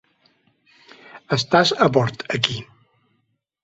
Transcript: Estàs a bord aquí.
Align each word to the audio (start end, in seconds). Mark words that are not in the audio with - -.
Estàs 1.39 1.77
a 1.89 1.93
bord 2.01 2.29
aquí. 2.41 2.61